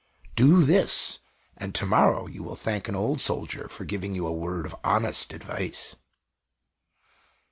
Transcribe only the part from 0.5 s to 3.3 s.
this; and to morrow you will thank an old